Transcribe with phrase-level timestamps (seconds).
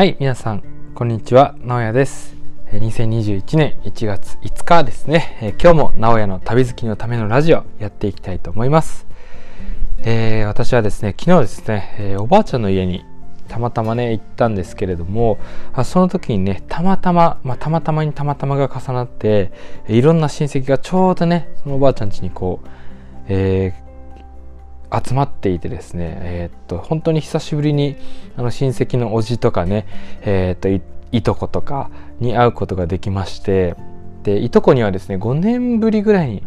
[0.00, 0.62] はい、皆さん、
[0.94, 2.34] こんにちは、直哉です。
[2.72, 9.06] え2021年1月5日ですね、え今日も直哉の旅好きのためのラジオやっていきたいと思います。
[9.98, 13.04] えー私はですね、昨日ですね、えーおばあちゃんの家に
[13.48, 15.36] たまたまね、行ったんですけれども、
[15.74, 19.52] あその時にね、たまたま、まあ、たまたまにたまたまが重なって、
[19.86, 22.68] いろんな親戚がちょうどね、そのおばあちゃん家にこう、
[23.28, 23.89] えー
[24.92, 27.96] 集まっていてですね、えーっと本当に久しぶりに
[28.36, 29.86] あの親戚のおじとかね、
[30.22, 30.68] えーっと
[31.12, 31.90] いとことか
[32.20, 33.74] に会うことができまして
[34.22, 36.42] でいとこにはですね5年ぶりぐらいに、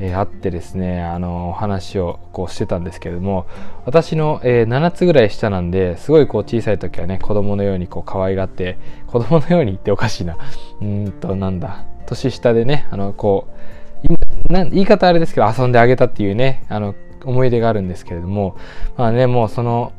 [0.00, 3.46] え会ってですねあのお話をこうしてたんですけれども
[3.84, 10.38] 私の、えー7つぐらい下なんですごいこう小さい時はね子供のようにこう可愛がって子供のようにっておかしいな。
[10.80, 11.84] うんとなんだ。
[12.06, 14.08] 年下でねあのこう
[14.48, 18.56] 言い方あれですけど遊んであげたっていうねあの思い出があるんですけれども
[18.96, 19.92] まあねもうその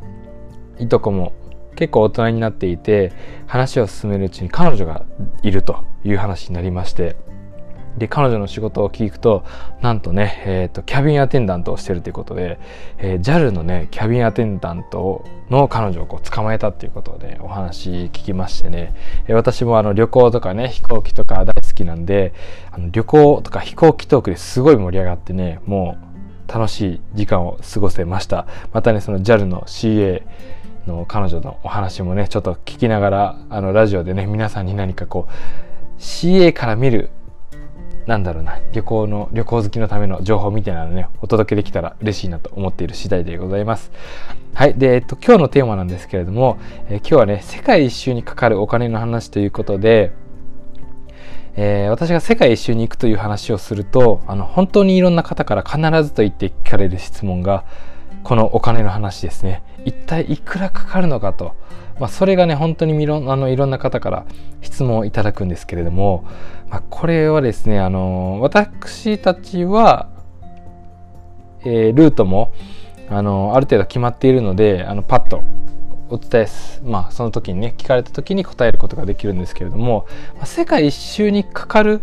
[0.79, 1.33] いとこも
[1.75, 3.13] 結構大人になっていて
[3.47, 5.05] 話を進めるうちに彼女が
[5.41, 7.15] いるという話になりまして
[7.97, 9.43] で彼女の仕事を聞くと
[9.81, 12.59] なんとね、えー、とキャビンアテンダントをしてるということで、
[12.97, 18.93] えー JAL のねキャビンアテンダントの彼女をこう捕まえたっていうことでお話聞きましてね、
[19.27, 22.33] えー私もあの旅行とかね飛行機とか大好きなんで
[22.71, 26.10] あの旅行とか飛行機トークですごい盛り上がってねもう
[26.51, 28.45] 楽しい時間を過ごせました。
[28.73, 30.23] またねその JAL の CA
[30.87, 37.09] の彼女のお話もねちょっと聞きながらあのラジオでね皆さんに何かこう CA から見る
[38.07, 43.91] なんだろうな旅行の旅行好きのための情報みたいなのねお届けできたら嬉しいなと思っている次第でございます。
[44.53, 46.57] はいで、えっと、今日のテーマなんですけれども、
[46.89, 50.11] えー今日はね世界一周にかかるお金の話ということで
[51.55, 57.65] えー私が世界一周に行くという話をするとあの本当にいろんな方から必ずと言って聞かれる質問が
[58.23, 59.63] このお金の話ですね。
[59.83, 61.55] 一体いくらかかるのかと、
[61.99, 64.25] まあ、それがね本当にいろんあのいろんな方から
[64.61, 66.23] 質問をいただくんですけれども、
[66.69, 70.07] まあ、これはですねあの私たちは、
[71.61, 72.51] えールートも
[73.09, 75.43] あのある程度決まっているのであのパッと
[76.11, 80.05] お伝えすまあその時にね聞かれた時に答えることができるんですけれども、
[80.35, 82.01] まあ世界一周にかかる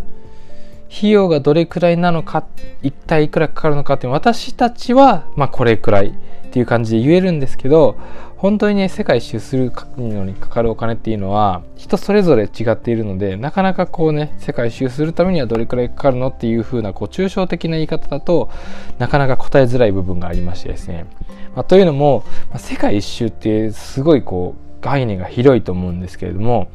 [0.91, 2.47] 費用がどれくらいなのか
[2.83, 6.15] 一体いくらかかるのかっていう私たちはまあこれくらい
[6.49, 7.97] っていう感じで言えるんですけど
[8.37, 18.51] 本当にね世界一周するのにかかるお金っていうのは人それぞれ違っているのでなかなかこうね世界一周するためにはどれくらいかかるのっていう風なこう抽象的な言い方だと
[18.99, 21.07] なかなか答えづらい部分がありましてですね、
[21.55, 26.71] まあ、というのも、まあ世界一周ってすごいこう概念が広いと思うんですけれども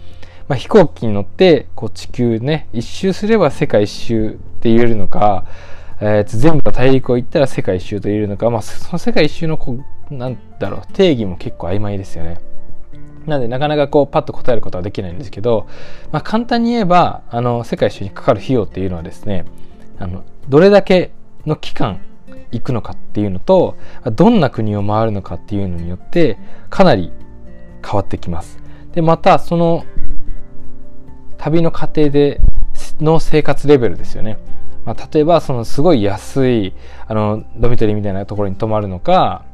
[0.47, 5.45] まあ、飛行機に乗ってこう地球ね一周すれば世界一周って言えるのか、
[5.99, 9.77] えー全部の大陸を行ったら世界一周と言えるのか、まあ、その世界一周のこ
[10.09, 12.39] うなんだろう定義も結構曖昧ですよね。
[13.25, 15.67] なのでなかなかこうパッと答えることはできないんですけど、
[16.11, 19.45] まあ、簡単に言えばあの世界一周にかかる費用っていうのはですね
[19.97, 21.11] あのどれだけ
[21.45, 22.01] の期間
[22.51, 26.37] 行くのかっていうのとどんな国を回るのかっていうのによって
[26.69, 27.11] かなり
[27.83, 28.59] 変わってきます。
[28.93, 29.85] でまたその
[31.37, 32.39] 旅の過程で
[32.99, 34.37] の生活レベルですよね。
[34.85, 36.73] まあ、例えばそのすごい安い
[37.07, 39.45] あのドミトリーみたいなところに泊まるのか、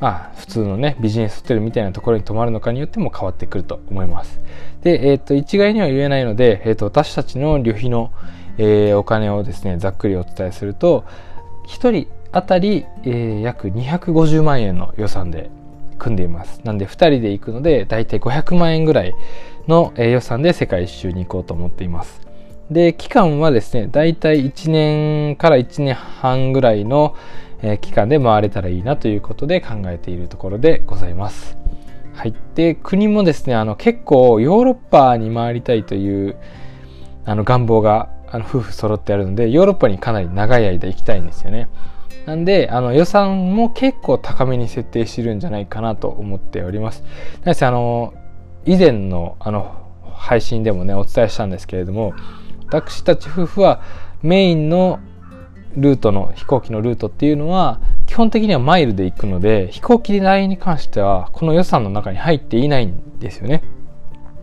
[0.00, 4.40] まあ、普通のねビジネスホテルみたいなところに泊まるのかによっても変わってくると思います。
[4.82, 8.10] で、えー、と一概には言えないので、えー、と私たちの旅費の、
[8.58, 11.04] えーお金をですねざっくりお伝えすると
[11.68, 15.50] 1人当たり、えー約250万円の予算で
[15.98, 16.60] 組んでいます。
[16.64, 19.14] なんで2人で行くのでだいたい500万円ぐらい
[19.68, 22.31] のえー予算で世界一周に行こうと思っています。
[22.72, 27.16] で期間はですねだいたい1年から1年半ぐらいの、
[27.62, 31.56] え期間で回れたらいいなということで考えているところでございます。
[32.14, 36.36] はい、で国もですねあの結構ヨーロッパに回りたいという
[37.24, 41.68] あの願望があの夫婦揃ってあるのでヨーロッパにかなり長い間行きたいんですよね。
[42.26, 47.02] なんであの予算も結構高めに設定してるんじゃないかなと思っております。
[47.44, 48.14] なあの
[48.64, 49.82] 以前のあの
[50.14, 52.14] 配信でもねお伝えしたんですけれども
[52.80, 53.82] 私たち夫婦は
[54.22, 55.00] メインの
[55.76, 63.62] ルートの飛行機のルートっていうのは基本的にはマイルで行くので飛行機代に関してはこの予算の中に入っていないんですよね。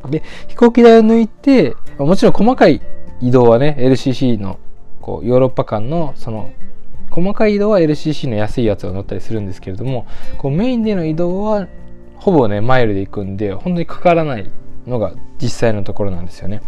[0.09, 2.81] で飛行機代を抜いてもちろん細かい
[3.19, 4.59] 移動はね LCC の
[5.01, 6.51] こうヨーロッパ間のその
[7.09, 10.05] 細かい移動は LCC の安いやつを乗ったりするんですけれども
[10.37, 11.67] こうメインでの移動は
[12.15, 14.49] ほぼねマイルで行くんで本当にかからない
[14.87, 16.61] のが実際のところなんですよね。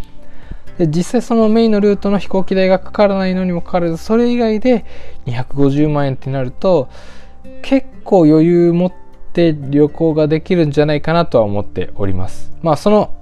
[0.81, 4.83] で実際そのメインのルートの飛行機代がかからないのにもかかわらずそれ以外で
[5.27, 6.89] 250万円ってなると
[7.61, 8.93] 結構余裕持っ
[9.31, 12.51] て旅行ができるんじゃないかなとは思っております。
[12.63, 13.13] まあその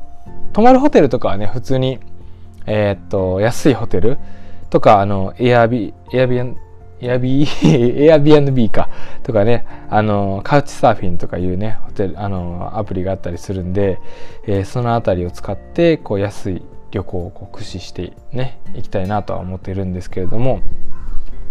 [0.53, 1.99] 泊まるホテルとかはね普通に
[2.65, 4.17] えー、っと安いホテル
[4.69, 6.55] とかあのエアビエアビアン
[7.01, 8.89] エアビー、エアビアンビーか
[9.23, 14.01] とかね、あの、カウチサーフィンとかいうね、ホテル、あの、アプリがあったりするんで、
[14.45, 16.61] えー、そのあたりを使って、こう、安い
[16.91, 20.61] 旅行をこう駆使してね、行きたいなとは思ってるんですけれども、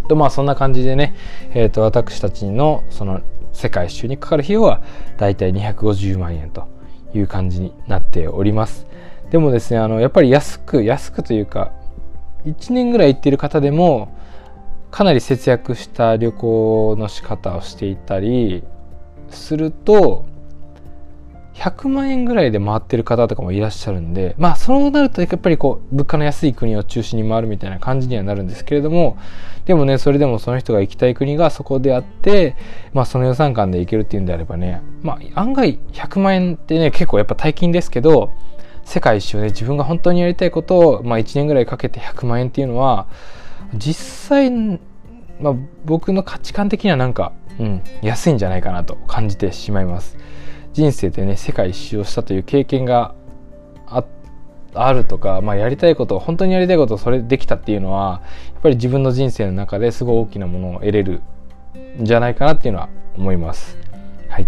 [0.08, 1.14] とまあそんな感じでね、
[1.50, 3.20] えー、と私たちのその
[3.52, 4.82] 世界一周にかかる費用は
[5.19, 6.67] だいたい250万円と
[7.14, 8.87] いう感じになっております。
[9.31, 11.73] でもですねあのやっぱり安く安くというか
[12.46, 14.17] 1年ぐらい行ってる方でも
[14.91, 18.64] かなり節約した旅行の仕方をしていたり
[19.29, 20.25] すると
[21.58, 29.19] 100万円ぐらいで回ってる方とかもいらっしゃるんでまあそうなるとやっぱりこう物価の安い国を中心に回るみたいな感じにはなるんですけれども
[29.66, 32.56] でもねそれでもその人が行きたい国がそこであって
[32.93, 38.32] まあその予算感で行けるっていうんであればねまあ案外100万円ってね結構やっぱ大金ですけど
[38.84, 43.06] 世界一周で自分が本当にやりたいことを、まあ、1年ぐらいかけて100万円っていうのは
[43.75, 50.16] 実際、まあ、僕の価値観的にはなんか、うん、安いんじゃないかなと感じてしまいます。
[50.78, 53.16] 人生でね世界一周をしたという経験が
[54.75, 58.22] あるとか、まあ、やりたいこと本当にやりたいことをそれできたっていうのは
[58.52, 61.20] やっぱり自分の人生の中ですごい大きなものを得れる
[62.00, 63.76] んじゃないかなっていうのは思います。
[64.28, 64.46] はい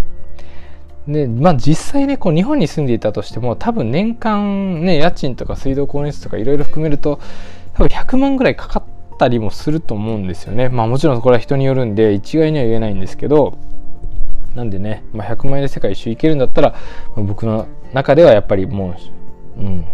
[1.08, 7.18] でまあ実際ねこう日本に住んでいたとしても多分年間ね家賃とか水道光熱とかいろいろ含めると
[7.72, 10.68] 多分100万ぐらいかかったりもすると思うんですよね。
[10.68, 13.58] まあもちろんこれは人によるんで一概には言えないんですけど
[14.54, 16.70] なんでね、まあ、100万円で世界一周行けるんだったら、
[17.16, 18.96] まあ、僕の中ではやっぱりも
[19.56, 19.84] う、うん、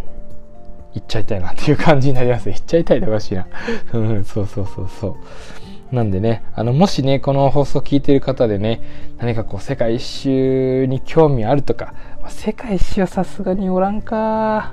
[0.94, 2.48] 行っちゃいたいなっていう感じになります。
[2.48, 3.46] 行っちゃいたいでおかしいな。
[3.92, 4.00] そ
[4.42, 5.94] うそうそうそう。
[5.94, 8.80] なんでね、あの、もしね、この放送聞いてる方でね、
[9.18, 14.72] 何かこう、世界一周に興味あるとか、まあ、世界一周はさすがにおらんか。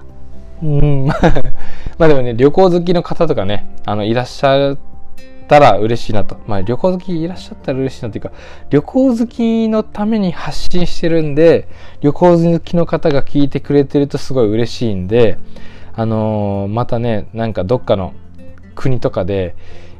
[0.64, 1.08] うん、
[2.00, 4.78] まあでもね、旅行好きの方とかね、あの、いらっしゃっ
[5.54, 6.38] たら嬉しいなと。
[6.48, 8.32] まあ旅行好きいらっしゃったら嬉しいなというか、
[8.70, 11.68] 旅行好きのために発信してるんで、
[12.02, 15.38] 旅行好きの方が聞いてくれてるとすごい嬉しいんで、
[15.94, 18.14] あのー、またね、なんかどっかの
[18.76, 19.56] 国とかで、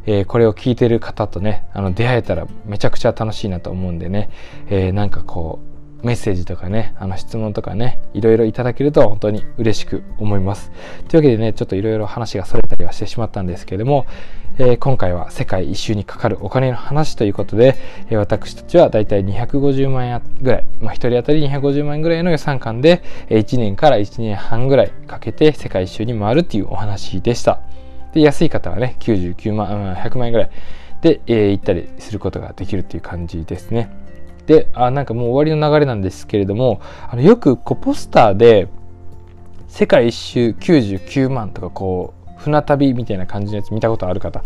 [0.06, 4.30] えー、これを聞いてる方とね、あの出会えたらめちゃくちゃ楽しいなと思うんでね、
[4.68, 5.60] えー、なんかこ
[6.02, 10.72] う、メッセージとかね、あの質問とかね、いろいろいただけると本当に嬉しく思います。
[11.08, 14.06] というわけでね、ちょっといろいろ話がそれたりはしてしまったんですけれども、
[14.60, 17.76] えー、今回は世界一周にかかるお金の話ということで、
[18.10, 27.62] えー、私たちはだいたい250万円ぐらい、まあ、1人当たり250万円ぐらいの予算感で、えー、1年から1年半ぐらいかけて世界一周に回るっていうお話でした。
[28.14, 30.50] で、安い方はね、99万、100万円ぐらい
[31.02, 33.90] で、えー、行ったりすることができるっていう感じですね。
[34.46, 36.80] で、あ、なんかもう終わりの流れなんですけれども、
[37.10, 38.68] あのよくこうポスターで、
[39.68, 44.44] 世界一周99万とかこう船旅みたいな感じのやつ見たことある方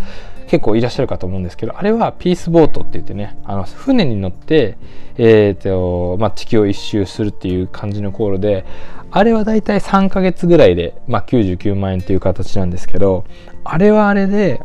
[0.48, 4.78] 結構いらっしゃるかと思うんですけどあれはピースボートって言ってねあの船に乗って、
[5.18, 8.66] えーとまあ、地球を一周するっていう感じの航路で
[9.10, 13.26] あれはだいたい3ヶ月ぐらいで、まあ、99万円っていう形なんですけど
[13.64, 14.62] あれはあれで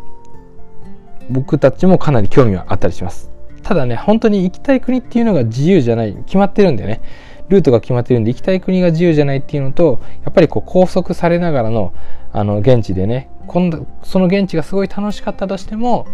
[1.30, 3.30] 僕たちもかなり興味はあったりします。
[3.62, 7.00] ただね本当に行きたい国っていうのが自由じゃない決まってるんでね
[7.48, 11.92] ルートが決まってるんで行きたい国が自由じゃないっていうのとやっぱりこう拘束されながらの
[12.32, 16.06] あの現地でね今度その現地がすごい楽しかったとしても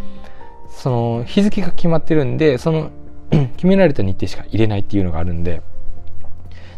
[0.68, 2.90] その日付が決まってるんでその
[3.56, 5.62] 決められた日程しか入れないっていうのがあるんで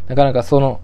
[0.08, 0.80] なかなかその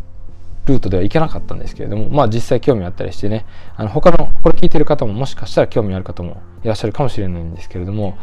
[0.67, 3.47] ルートでは行けなかったんですけれどもまあ実際興味あったりしてね
[3.77, 8.19] あの他のこれ聞いてる方ももしかしたら興味ある方もいらっしゃるかもしれないんですけれども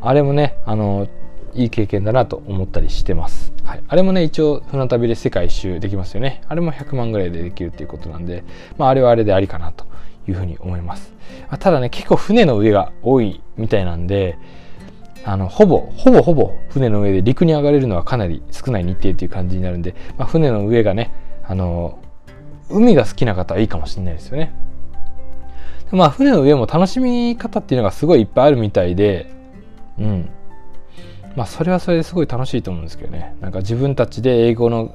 [0.00, 1.08] あれもねあの
[1.54, 3.52] いい経験だなと思ったりしてます。
[3.64, 6.42] はい、あれもね、一応船旅で世界一周できますよね。
[6.48, 8.44] あれも100万ぐらいでできるっていうことなんで、
[8.78, 9.84] まあ、あれはあれでありかなと
[10.28, 11.12] いうふうに思います。
[11.58, 14.38] ただね、結構船の上が多いみたいなんで、
[15.24, 21.12] あの、ほぼ、ほぼほぼ船の上で陸に上がれるのはかなり少ない日程っていう感じになるんで、まあ、船の上がね、
[21.44, 21.98] あの、
[22.70, 24.52] 海が好きな方はいいかもしれないですよね。
[25.92, 29.30] まあ、船の上も楽しみ方っていうのがすごいいっぱいあるみたいで、
[29.98, 30.30] うん。
[31.36, 34.94] まあそれはそれですごい楽しいと思うんですけどねなんか自分たちで英語の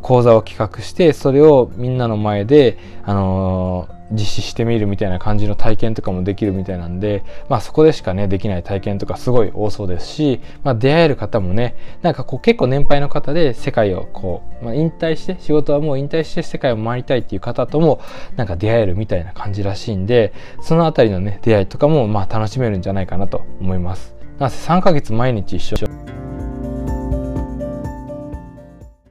[0.00, 18.00] 講座を企画してそれをみんなの前で、あのー、実施してみるみたいな感じの体験とかもできるみたいなんで、まあ、そこでしかねできない体験とかすごい多そうですし、まあ、出会える方もねなんかこう結構年配の方で世界をこう、まあ、引退して仕事はもう引退して世界を回りたいっていう方とも
[18.36, 20.32] なんか出会えるみたいな感じらしいんで
[20.62, 24.21] そのあたりのね出会いとかもまあ楽しめるんじゃないかなと思います。
[24.42, 25.76] なんせ3ヶ月毎日一緒。